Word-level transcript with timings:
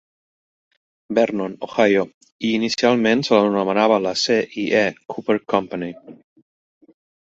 Vernon, 1.17 1.51
Ohio, 1.67 2.01
i 2.49 2.51
inicialment 2.61 3.23
se 3.27 3.37
l'anomenava 3.41 4.01
la 4.07 4.15
C 4.25 4.41
i 4.65 4.67
E 4.81 4.85
Cooper 5.15 5.41
Company. 5.55 5.97